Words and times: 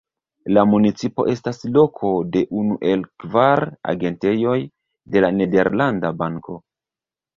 La 0.57 0.61
municipo 0.69 1.25
estas 1.33 1.59
loko 1.75 2.09
de 2.37 2.41
unu 2.61 2.77
el 2.93 3.03
kvar 3.25 3.61
agentejoj 3.95 4.57
de 5.17 5.23
La 5.27 5.31
Nederlanda 5.41 6.13
Banko. 6.23 6.59